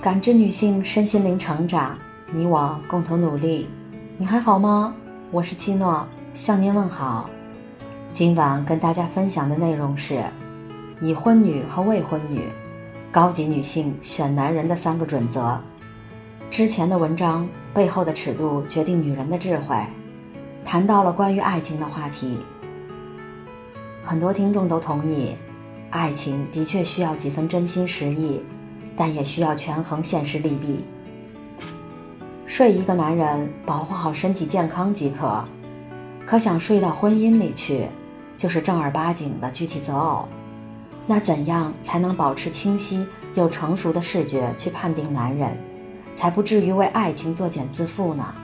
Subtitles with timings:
[0.00, 1.98] 感知女性身心灵成长，
[2.30, 3.66] 你我共同努力。
[4.18, 4.94] 你还好吗？
[5.32, 7.28] 我是七诺，向您问好。
[8.12, 10.22] 今晚跟大家分享的内容是：
[11.00, 12.42] 已婚女和未婚女，
[13.10, 15.58] 高级女性选男人的三个准则。
[16.50, 19.76] 之前的文章背后的尺度决定女人的智慧，
[20.64, 22.38] 谈到了关于爱情的话题。
[24.04, 25.34] 很多听众都同意，
[25.90, 28.40] 爱情的确需要几分真心实意。
[28.96, 30.84] 但也需要权衡现实利弊。
[32.46, 35.44] 睡一个男人，保护好身体健康即可；
[36.24, 37.86] 可想睡到婚姻里去，
[38.36, 40.26] 就是正儿八经的具体择偶。
[41.06, 45.56] 那怎样才能保持清晰又成熟的视觉去判定男人，
[46.16, 48.34] 才不至于为爱情作茧自缚呢？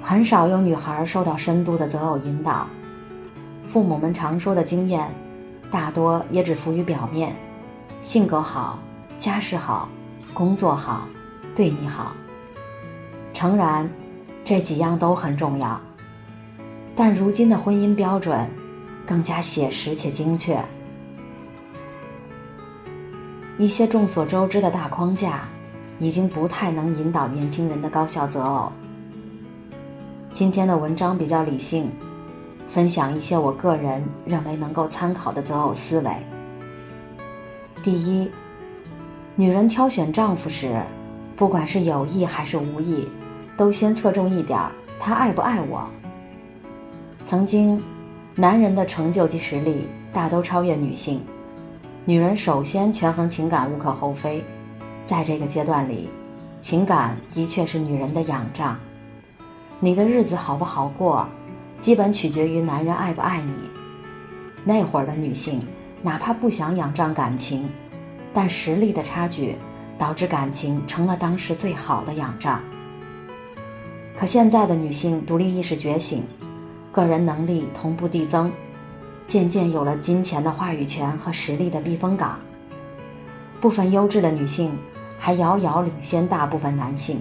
[0.00, 2.66] 很少有女孩受到深度的择偶引导，
[3.66, 5.10] 父母们常说的经验，
[5.70, 7.34] 大多也只浮于表面。
[8.00, 8.78] 性格好，
[9.18, 9.88] 家世好，
[10.32, 11.08] 工作好，
[11.54, 12.12] 对你好。
[13.34, 13.88] 诚然，
[14.44, 15.80] 这几样都很重要。
[16.94, 18.48] 但如今的婚姻标准
[19.06, 20.64] 更加写实且精确，
[23.58, 25.42] 一些众所周知的大框架
[25.98, 28.72] 已经不太能引导年轻人的高效择偶。
[30.32, 31.90] 今天的文章比较理性，
[32.68, 36.10] 分享一些我个人认为能够参考的择偶思维。
[37.80, 38.28] 第一，
[39.36, 40.82] 女人挑选丈夫时，
[41.36, 43.06] 不管是有意还是无意，
[43.56, 44.58] 都先侧重一点：
[44.98, 45.88] 他爱不爱我。
[47.24, 47.80] 曾经，
[48.34, 51.20] 男人的成就及实力大都超越女性，
[52.04, 54.42] 女人首先权衡情感无可厚非。
[55.04, 56.08] 在这个阶段里，
[56.60, 58.76] 情感的确是女人的仰仗。
[59.78, 61.28] 你的日子好不好过，
[61.80, 63.52] 基本取决于男人爱不爱你。
[64.64, 65.62] 那会儿的女性。
[66.02, 67.68] 哪怕不想仰仗感情，
[68.32, 69.56] 但实力的差距
[69.98, 72.60] 导致感情成了当时最好的仰仗。
[74.16, 76.22] 可现在的女性独立意识觉醒，
[76.92, 78.50] 个人能力同步递增，
[79.26, 82.38] 渐渐有了金钱的话语权和实力的避风港。
[83.60, 84.76] 部分优质的女性
[85.18, 87.20] 还遥遥领先大部分男性。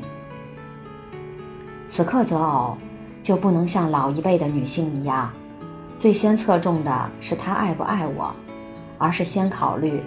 [1.87, 2.77] 此刻择偶，
[3.23, 5.31] 就不能像老一辈的女性一样，
[5.97, 8.35] 最先侧重的是他爱不爱我。
[8.97, 10.01] 而是先考虑，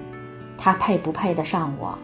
[0.56, 1.98] 他配不配得上我。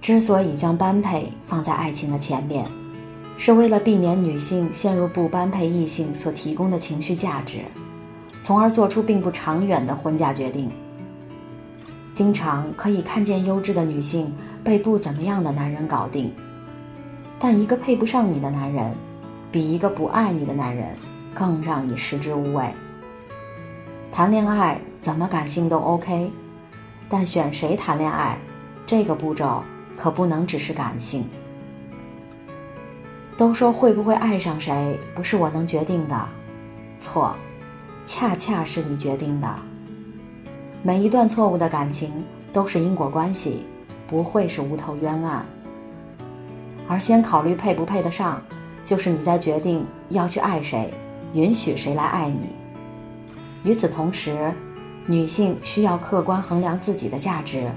[0.00, 2.66] 之所以将般配放在爱情的前面，
[3.38, 7.60] 是为了避免女性陷入不般配异性所提供的情绪价值，
[8.42, 10.70] 从而做出并不长远的婚嫁决定。
[12.12, 14.30] 经常可以看见优质的女性
[14.62, 16.30] 被不怎么样的男人搞定，
[17.38, 18.94] 但一个配不上你的男人，
[19.50, 20.88] 比一个不爱你的男人
[21.34, 22.66] 更让你食之无味。
[24.12, 24.78] 谈恋爱。
[25.04, 26.32] 怎么感性都 OK，
[27.10, 28.38] 但选谁谈恋爱，
[28.86, 29.62] 这个步骤
[29.98, 31.26] 可不能只是感性。
[33.36, 36.26] 都说会不会爱上谁不是我能决定的，
[36.98, 37.36] 错，
[38.06, 39.54] 恰恰是你决定的。
[40.82, 42.10] 每一段错误的感情
[42.50, 43.62] 都是因果关系，
[44.08, 45.44] 不会是无头冤案。
[46.88, 48.40] 而先考虑配不配得上，
[48.86, 50.90] 就是你在决定要去爱谁，
[51.34, 52.48] 允许谁来爱你。
[53.70, 54.50] 与此同时。
[55.06, 57.70] 女性需要客观衡量自己的价值，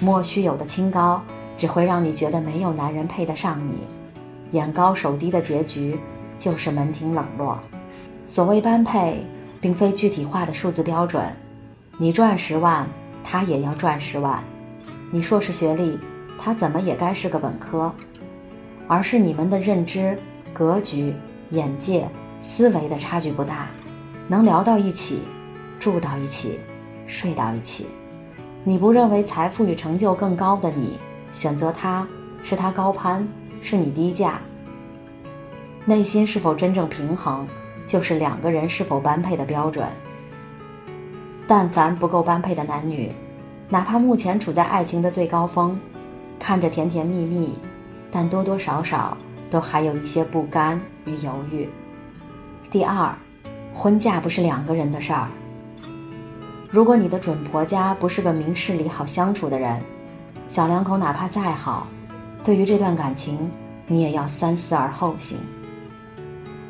[0.00, 1.20] 莫须有的清高
[1.58, 3.78] 只会让你觉得没有男人配得上你，
[4.52, 5.98] 眼高手低的结局
[6.38, 7.58] 就是门庭冷落。
[8.26, 9.26] 所谓般配，
[9.60, 11.24] 并非具体化的数字标准，
[11.98, 12.86] 你赚十万，
[13.24, 14.38] 他也要赚十万；
[15.10, 15.98] 你硕士学历，
[16.38, 17.92] 他怎么也该是个本科，
[18.86, 20.16] 而是你们的认知、
[20.52, 21.12] 格局、
[21.50, 22.06] 眼界、
[22.40, 23.66] 思维的差距不大，
[24.28, 25.22] 能聊到一起。
[25.82, 26.60] 住到一起，
[27.08, 27.88] 睡到一起，
[28.62, 30.96] 你不认为财富与成就更高的你
[31.32, 32.06] 选择他，
[32.40, 33.26] 是他高攀，
[33.60, 34.38] 是你低价？
[35.84, 37.44] 内心是否真正平衡，
[37.84, 39.88] 就是两个人是否般配的标准。
[41.48, 43.10] 但凡不够般配的男女，
[43.68, 45.76] 哪怕目前处在爱情的最高峰，
[46.38, 47.58] 看着甜甜蜜蜜，
[48.08, 49.16] 但多多少少
[49.50, 51.68] 都还有一些不甘与犹豫。
[52.70, 53.12] 第二，
[53.74, 55.26] 婚嫁不是两个人的事儿。
[56.72, 59.78] 如果你的准婆家不是个明事理、好相处的人，
[60.48, 61.86] 小两口哪怕再好，
[62.42, 63.38] 对于这段感情，
[63.86, 65.36] 你也要三思而后行。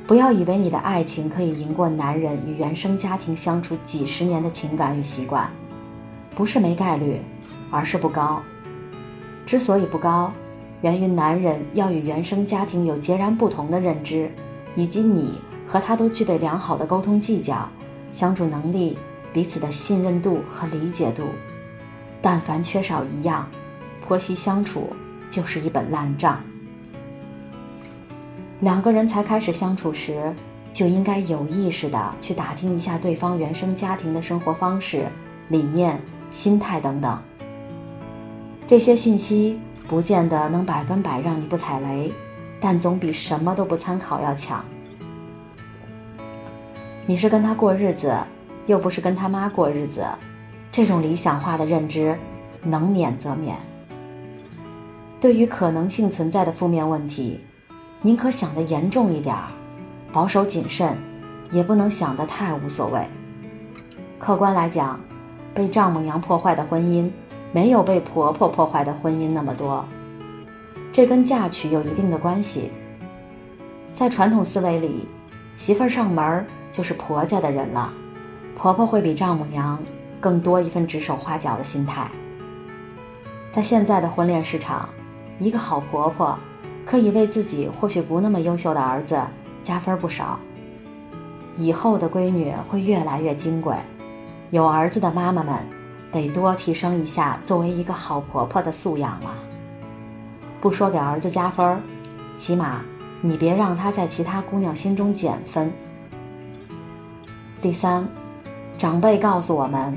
[0.05, 5.49] 不要以为你的爱情可以赢过男人与原生家庭相处几十年的情感与习惯，
[6.35, 7.21] 不是没概率，
[7.71, 8.43] 而是不高。
[9.47, 10.33] 之所以不高，
[10.81, 14.29] 源于男人要与原生家庭有截然不同的认知，
[14.75, 17.69] 以及你和他都具备良好的沟通技巧、
[18.11, 18.99] 相处能力。
[19.33, 21.25] 彼此的信任度和理解度，
[22.21, 23.49] 但凡缺少一样，
[24.07, 24.91] 婆媳相处
[25.31, 26.41] 就是一本烂账。
[28.61, 30.35] 两个人才开始相处时，
[30.73, 35.07] 就应该有意识的去打听一下对方原生家庭的生活方式、
[35.49, 36.01] 理念、
[36.31, 37.21] 心态等等。
[38.67, 39.59] 这些信息
[39.89, 42.13] 不见得能百分百让你不踩雷，
[42.61, 44.65] 但总比什么都不参考要强。
[47.05, 48.17] 你是跟他过日子，
[48.67, 50.05] 又不是跟他妈过日子，
[50.71, 52.19] 这种理想化的认知，
[52.63, 53.57] 能免则免。
[55.21, 57.41] 对于可能性存在的负面问题，
[58.01, 59.49] 宁可想得严重一点儿，
[60.13, 60.97] 保守谨慎，
[61.51, 63.01] 也不能想得太无所谓。
[64.19, 65.01] 客观来讲，
[65.55, 67.11] 被丈母娘破坏的婚姻，
[67.53, 69.85] 没有被婆婆破坏的婚姻那么多，
[70.93, 72.71] 这跟嫁娶有一定的关系。
[73.93, 75.07] 在传统思维里，
[75.57, 76.47] 媳妇儿上门。
[76.73, 77.93] 就是婆家的人了，
[78.57, 79.79] 婆婆会比丈母娘
[80.21, 82.11] 更多一份指手画脚的心态。
[83.51, 84.89] 在现在的婚恋市场，
[85.39, 86.39] 一个好婆婆
[86.87, 89.21] 可以为自己或许不那么优秀的儿子
[89.63, 90.39] 加分不少。
[91.59, 93.77] 以后的闺女会越来越金贵，
[94.51, 95.55] 有儿子的妈妈们
[96.11, 99.35] 得多提升一下作为一个好婆婆的素养了。
[100.61, 101.83] 不说给儿子加分，
[102.39, 102.81] 起码
[103.21, 105.71] 你别让他在其他姑娘心中减分。
[107.61, 108.09] 第三，
[108.83, 109.97] 长辈告诉我们，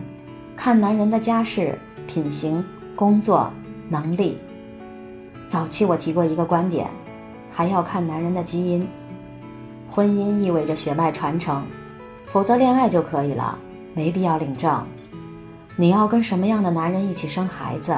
[0.56, 2.64] 看男人的家世、品行、
[2.96, 3.52] 工作
[3.90, 4.38] 能力。
[5.48, 6.88] 早期我提过一个观点，
[7.52, 8.88] 还要看男人的基因。
[9.90, 11.66] 婚姻意味着血脉传承，
[12.28, 13.58] 否则恋爱就可以了，
[13.96, 14.86] 没必要领证。
[15.76, 17.98] 你要跟什么样的男人一起生孩子，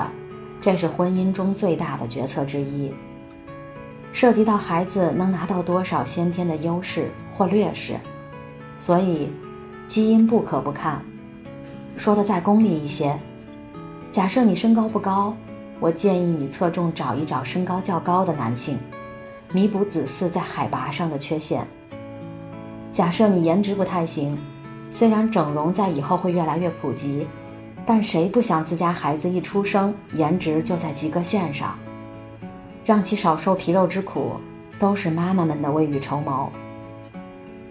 [0.61, 2.93] 这是婚姻中最大的决策之一，
[4.13, 7.97] 涉及到孩子能拿到多少先天的优势或劣势，
[8.79, 9.29] 所以。
[9.87, 11.01] 基因不可不看，
[11.95, 13.17] 说的再功利一些，
[14.11, 15.33] 假设你身高不高，
[15.79, 18.77] 我建议你侧重找一找身高较高的男性，
[19.53, 21.65] 弥补子嗣在海拔上的缺陷。
[22.91, 24.37] 假设你颜值不太行，
[24.91, 27.25] 虽然整容在以后会越来越普及，
[27.85, 31.79] 但谁不想自家孩子一出生颜值就在及格线上？
[32.83, 34.33] 让其少受皮肉之苦，
[34.79, 36.51] 都是妈妈们的未雨绸缪。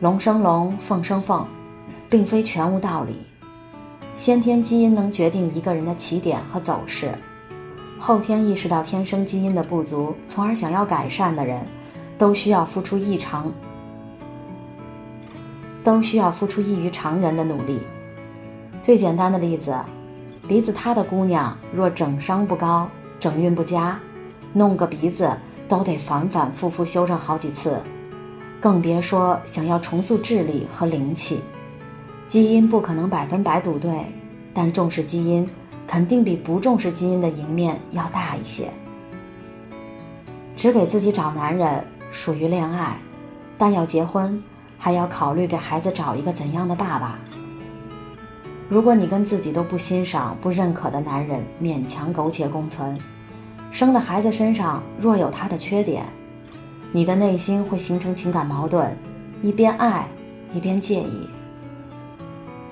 [0.00, 1.46] 龙生龙，凤生凤。
[2.08, 3.16] 并非全无道理，
[4.14, 7.12] 先天基因能决定一个人的起点和走势，
[7.98, 11.60] 后天意识到天生基因的不足，从而想要改善的人，
[12.16, 13.52] 都需要付出异常，
[15.82, 17.80] 都需要付出异于常人的努力。
[18.80, 19.76] 最简单的例子，
[20.46, 22.88] 鼻子塌的姑娘若整伤不高，
[23.18, 23.98] 整运不佳，
[24.52, 25.30] 弄个鼻子
[25.68, 27.80] 都得反反复复修正好几次，
[28.60, 31.40] 更别说想要重塑智力和灵气。
[32.28, 34.04] 基因不可能百分百赌对，
[34.52, 35.48] 但重视基因
[35.86, 38.68] 肯定比不重视基因的赢面要大一些。
[40.56, 42.96] 只给自己找男人属于恋爱，
[43.56, 44.42] 但要结婚
[44.76, 47.18] 还要考虑给孩子找一个怎样的爸爸。
[48.68, 52.98] 如果你跟自己都不欣赏、不认可的男人勉强苟且共存，
[53.70, 56.04] 生的孩子身上若有他的缺点，
[56.90, 58.90] 你的内心会形成情感矛盾，
[59.42, 60.08] 一边爱
[60.52, 61.28] 一边介意。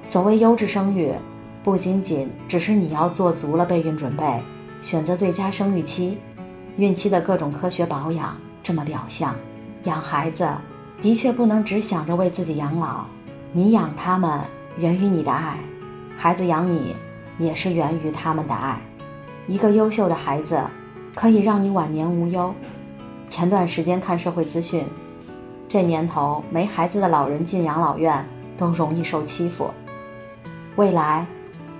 [0.05, 1.11] 所谓优质生育，
[1.63, 4.39] 不仅仅只是你要做足了备孕准备，
[4.83, 6.19] 选择最佳生育期，
[6.77, 9.35] 孕期的各种科学保养这么表象。
[9.85, 10.47] 养孩子
[11.01, 13.07] 的确不能只想着为自己养老，
[13.51, 14.41] 你养他们
[14.77, 15.59] 源于你的爱，
[16.15, 16.95] 孩子养你
[17.39, 18.79] 也是源于他们的爱。
[19.47, 20.63] 一个优秀的孩子
[21.15, 22.55] 可以让你晚年无忧。
[23.27, 24.85] 前段时间看社会资讯，
[25.67, 28.23] 这年头没孩子的老人进养老院
[28.59, 29.71] 都容易受欺负。
[30.77, 31.25] 未来，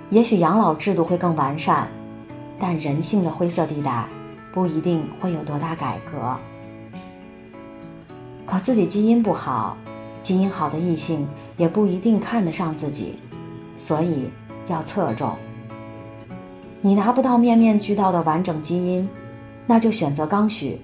[0.09, 1.87] 也许养老制度会更完善，
[2.57, 4.07] 但人性的灰色地带
[4.53, 6.35] 不一定会有多大改革。
[8.45, 9.75] 可自己基因不好，
[10.21, 13.19] 基因好的异性也不一定看得上自己，
[13.77, 14.29] 所以
[14.67, 15.35] 要侧重。
[16.79, 19.09] 你拿不到面面俱到的完整基因，
[19.65, 20.79] 那就选择刚需，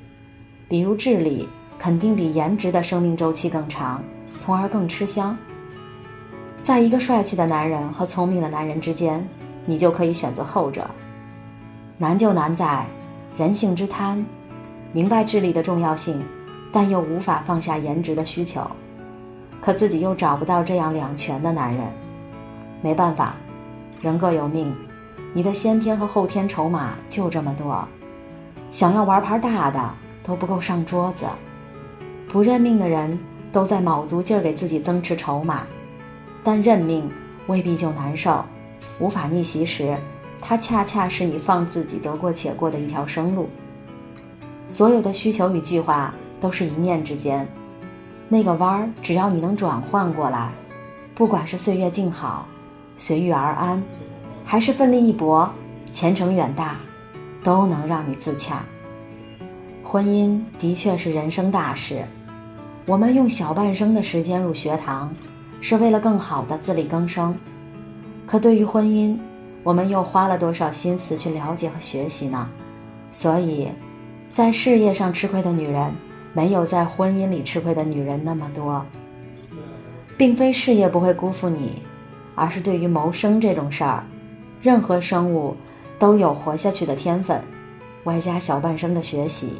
[0.68, 1.48] 比如智力
[1.80, 4.04] 肯定比颜值的生命周期更长，
[4.38, 5.38] 从而更吃香。
[6.64, 9.28] 在一个帅气的男人和聪明的男人之间，
[9.66, 10.88] 你就可以选择后者。
[11.98, 12.86] 难就难在
[13.36, 14.24] 人性之贪，
[14.94, 16.24] 明白智力的重要性，
[16.72, 18.62] 但又无法放下颜值的需求，
[19.60, 21.84] 可自己又找不到这样两全的男人。
[22.82, 23.36] 没办法，
[24.00, 24.76] 人各有命，
[25.34, 27.88] 你的先天和后天筹码就这么多，
[28.72, 29.80] 想要玩牌大的
[30.24, 31.26] 都不够上桌子。
[32.32, 33.18] 不认命的人
[33.52, 35.64] 都在卯足劲儿给自己增持筹码。
[36.44, 37.10] 但认命
[37.48, 38.44] 未必就难受，
[39.00, 39.98] 无法逆袭时，
[40.42, 43.50] 它恰恰是你放自己得过且过的一条生路。
[44.68, 47.48] 所有的需求与计划都是一念之间，
[48.30, 50.52] 那个弯儿只要你能转换过来，
[51.14, 52.48] 不管是岁月静好，
[52.96, 53.84] 随遇而安，
[54.46, 55.52] 还是奋力一搏，
[55.92, 56.78] 前程远大，
[57.44, 58.64] 都能让你自洽。
[59.84, 62.06] 婚姻的确是人生大事，
[62.86, 65.14] 我们用小半生的时间入学堂，
[65.62, 67.34] 是为了更好的自力更生。
[68.28, 69.18] 可对于婚姻，
[69.64, 72.50] 我们又花了多少心思去了解和学习呢？
[73.12, 73.70] 所以，
[74.34, 75.94] 在事业上吃亏的女人，
[76.34, 78.86] 没有在婚姻里吃亏的女人那么多。
[80.18, 81.82] 并非事业不会辜负你，
[82.36, 84.04] 而是对于谋生这种事儿，
[84.62, 85.56] 任何生物
[85.98, 87.42] 都有活下去的天分，
[88.04, 89.54] 外加小半生的学习。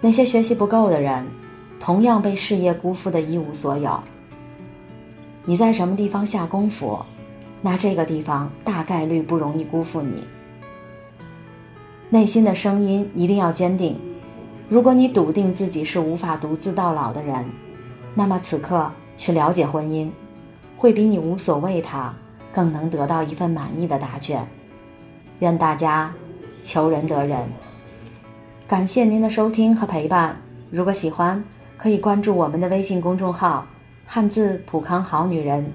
[0.00, 1.24] 那些学习不够的人，
[1.80, 3.98] 同样被事业辜负的一无所有。
[5.44, 6.98] 你在什么地方下功夫，
[7.60, 10.24] 那这个地方大概率不容易辜负你。
[12.08, 13.98] 内心的声音一定要坚定。
[14.68, 17.44] 如果你笃定自己是无法独自到老的人，
[18.14, 20.08] 那么此刻去了解婚姻，
[20.78, 22.14] 会比你无所谓他
[22.52, 24.46] 更能得到一份满意的答卷。
[25.40, 26.10] 愿大家
[26.62, 27.46] 求人得人。
[28.66, 30.40] 感谢您的收听和陪伴。
[30.70, 31.44] 如果喜欢，
[31.76, 33.66] 可以关注我们的微信公众号
[34.06, 35.72] “汉字普康好女人”，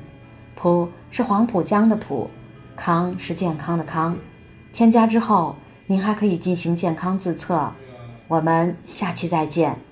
[0.56, 2.30] 普是黄浦江的浦，
[2.76, 4.18] 康是健康的康。
[4.72, 5.56] 添加之后，
[5.88, 7.72] 您还可以进行健康自测。
[8.28, 9.88] 我们下期再见。